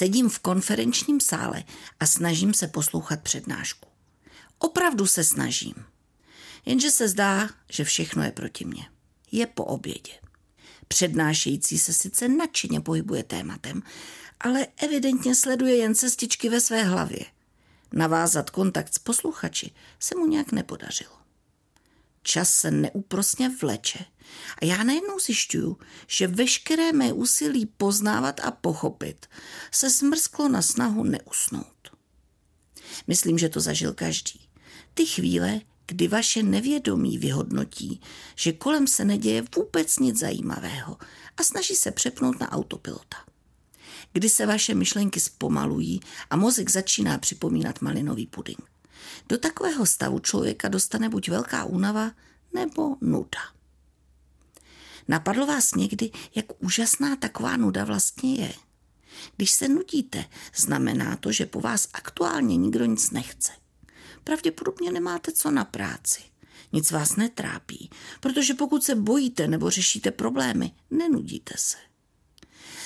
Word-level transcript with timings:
Sedím 0.00 0.28
v 0.28 0.38
konferenčním 0.38 1.20
sále 1.20 1.64
a 2.00 2.06
snažím 2.06 2.54
se 2.54 2.68
poslouchat 2.68 3.20
přednášku. 3.20 3.88
Opravdu 4.58 5.06
se 5.06 5.24
snažím. 5.24 5.74
Jenže 6.66 6.90
se 6.90 7.08
zdá, 7.08 7.48
že 7.70 7.84
všechno 7.84 8.22
je 8.22 8.32
proti 8.32 8.64
mně. 8.64 8.88
Je 9.32 9.46
po 9.46 9.64
obědě. 9.64 10.12
Přednášející 10.88 11.78
se 11.78 11.92
sice 11.92 12.28
nadšeně 12.28 12.80
pohybuje 12.80 13.22
tématem, 13.22 13.82
ale 14.40 14.66
evidentně 14.76 15.34
sleduje 15.34 15.76
jen 15.76 15.94
cestičky 15.94 16.48
ve 16.48 16.60
své 16.60 16.82
hlavě. 16.82 17.24
Navázat 17.92 18.50
kontakt 18.50 18.94
s 18.94 18.98
posluchači 18.98 19.70
se 19.98 20.14
mu 20.14 20.26
nějak 20.26 20.52
nepodařilo. 20.52 21.19
Čas 22.30 22.54
se 22.54 22.70
neúprosně 22.70 23.48
vleče 23.48 23.98
a 24.62 24.64
já 24.64 24.84
najednou 24.84 25.18
zjišťuju, 25.18 25.78
že 26.06 26.26
veškeré 26.26 26.92
mé 26.92 27.12
úsilí 27.12 27.66
poznávat 27.66 28.40
a 28.40 28.50
pochopit 28.50 29.26
se 29.70 29.90
smrsklo 29.90 30.48
na 30.48 30.62
snahu 30.62 31.04
neusnout. 31.04 31.90
Myslím, 33.06 33.38
že 33.38 33.48
to 33.48 33.60
zažil 33.60 33.92
každý. 33.92 34.40
Ty 34.94 35.06
chvíle, 35.06 35.60
kdy 35.86 36.08
vaše 36.08 36.42
nevědomí 36.42 37.18
vyhodnotí, 37.18 38.00
že 38.36 38.52
kolem 38.52 38.86
se 38.86 39.04
neděje 39.04 39.44
vůbec 39.56 39.98
nic 39.98 40.18
zajímavého 40.18 40.98
a 41.36 41.42
snaží 41.42 41.74
se 41.74 41.90
přepnout 41.90 42.40
na 42.40 42.52
autopilota. 42.52 43.16
Kdy 44.12 44.28
se 44.28 44.46
vaše 44.46 44.74
myšlenky 44.74 45.20
zpomalují 45.20 46.00
a 46.30 46.36
mozek 46.36 46.70
začíná 46.70 47.18
připomínat 47.18 47.80
malinový 47.80 48.26
puding. 48.26 48.79
Do 49.28 49.38
takového 49.38 49.86
stavu 49.86 50.18
člověka 50.18 50.68
dostane 50.68 51.08
buď 51.08 51.28
velká 51.28 51.64
únava 51.64 52.10
nebo 52.54 52.96
nuda. 53.00 53.40
Napadlo 55.08 55.46
vás 55.46 55.74
někdy, 55.74 56.10
jak 56.34 56.46
úžasná 56.58 57.16
taková 57.16 57.56
nuda 57.56 57.84
vlastně 57.84 58.34
je? 58.34 58.52
Když 59.36 59.50
se 59.50 59.68
nudíte, 59.68 60.24
znamená 60.56 61.16
to, 61.16 61.32
že 61.32 61.46
po 61.46 61.60
vás 61.60 61.88
aktuálně 61.92 62.56
nikdo 62.56 62.84
nic 62.84 63.10
nechce. 63.10 63.52
Pravděpodobně 64.24 64.92
nemáte 64.92 65.32
co 65.32 65.50
na 65.50 65.64
práci. 65.64 66.22
Nic 66.72 66.90
vás 66.90 67.16
netrápí, 67.16 67.90
protože 68.20 68.54
pokud 68.54 68.84
se 68.84 68.94
bojíte 68.94 69.48
nebo 69.48 69.70
řešíte 69.70 70.10
problémy, 70.10 70.72
nenudíte 70.90 71.54
se. 71.56 71.76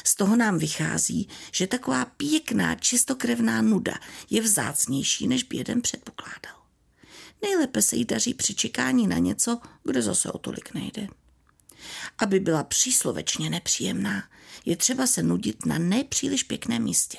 Z 0.04 0.14
toho 0.14 0.36
nám 0.36 0.58
vychází, 0.58 1.28
že 1.52 1.66
taková 1.66 2.04
pěkná, 2.04 2.74
čistokrevná 2.74 3.62
nuda 3.62 3.94
je 4.30 4.42
vzácnější, 4.42 5.28
než 5.28 5.42
by 5.42 5.56
jeden 5.56 5.82
předpokládal. 5.82 6.64
Nejlépe 7.42 7.82
se 7.82 7.96
jí 7.96 8.04
daří 8.04 8.34
při 8.34 8.54
čekání 8.54 9.06
na 9.06 9.18
něco, 9.18 9.60
kde 9.84 10.02
zase 10.02 10.32
o 10.32 10.38
tolik 10.38 10.74
nejde. 10.74 11.08
Aby 12.18 12.40
byla 12.40 12.64
příslovečně 12.64 13.50
nepříjemná, 13.50 14.24
je 14.64 14.76
třeba 14.76 15.06
se 15.06 15.22
nudit 15.22 15.66
na 15.66 15.78
nepříliš 15.78 16.42
pěkném 16.42 16.82
místě. 16.82 17.18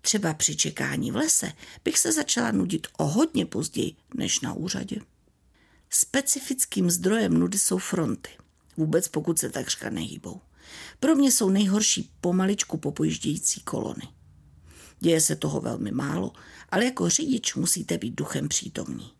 Třeba 0.00 0.34
při 0.34 0.56
čekání 0.56 1.10
v 1.10 1.16
lese 1.16 1.52
bych 1.84 1.98
se 1.98 2.12
začala 2.12 2.50
nudit 2.50 2.86
o 2.96 3.04
hodně 3.04 3.46
později 3.46 3.96
než 4.14 4.40
na 4.40 4.52
úřadě. 4.52 4.96
Specifickým 5.90 6.90
zdrojem 6.90 7.34
nudy 7.34 7.58
jsou 7.58 7.78
fronty. 7.78 8.30
Vůbec 8.76 9.08
pokud 9.08 9.38
se 9.38 9.50
takřka 9.50 9.90
nehýbou. 9.90 10.40
Pro 11.00 11.14
mě 11.14 11.32
jsou 11.32 11.50
nejhorší 11.50 12.10
pomaličku 12.20 12.76
popojíždějící 12.76 13.60
kolony. 13.60 14.08
Děje 15.00 15.20
se 15.20 15.36
toho 15.36 15.60
velmi 15.60 15.90
málo, 15.90 16.32
ale 16.68 16.84
jako 16.84 17.08
řidič 17.08 17.54
musíte 17.54 17.98
být 17.98 18.14
duchem 18.14 18.48
přítomní. 18.48 19.12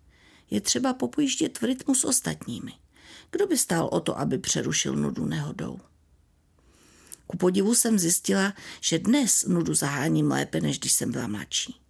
Je 0.51 0.61
třeba 0.61 0.95
popojíždět 0.95 1.61
v 1.61 1.65
rytmu 1.65 1.95
s 1.95 2.05
ostatními. 2.05 2.73
Kdo 3.31 3.47
by 3.47 3.59
stál 3.59 3.89
o 3.93 4.01
to, 4.01 4.19
aby 4.19 4.39
přerušil 4.39 4.97
nudu 4.97 5.27
nehodou? 5.27 5.81
Ku 7.27 7.37
podivu 7.37 7.75
jsem 7.75 7.99
zjistila, 7.99 8.55
že 8.81 8.99
dnes 8.99 9.45
nudu 9.45 9.75
zaháním 9.75 10.31
lépe, 10.31 10.61
než 10.61 10.79
když 10.79 10.93
jsem 10.93 11.13
byla 11.13 11.27
mladší. 11.27 11.81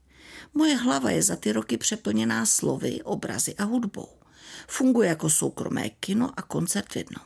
Moje 0.55 0.77
hlava 0.77 1.11
je 1.11 1.23
za 1.23 1.37
ty 1.37 1.53
roky 1.53 1.77
přeplněná 1.77 2.47
slovy, 2.47 3.03
obrazy 3.03 3.55
a 3.57 3.65
hudbou. 3.65 4.09
Funguje 4.69 5.09
jako 5.09 5.31
soukromé 5.31 5.91
kino 5.91 6.31
a 6.37 6.43
koncert 6.43 6.93
v 6.93 6.97
jednom. 6.97 7.25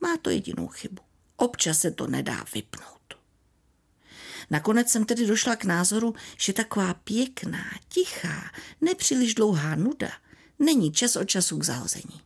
Má 0.00 0.16
to 0.22 0.30
jedinou 0.30 0.68
chybu. 0.68 1.07
Občas 1.40 1.78
se 1.78 1.90
to 1.90 2.06
nedá 2.06 2.44
vypnout. 2.54 3.14
Nakonec 4.50 4.90
jsem 4.90 5.04
tedy 5.04 5.26
došla 5.26 5.56
k 5.56 5.64
názoru, 5.64 6.14
že 6.38 6.52
taková 6.52 6.94
pěkná, 6.94 7.64
tichá, 7.88 8.50
nepříliš 8.80 9.34
dlouhá 9.34 9.74
nuda 9.74 10.08
není 10.58 10.92
čas 10.92 11.16
od 11.16 11.24
času 11.24 11.58
k 11.58 11.64
zahození. 11.64 12.20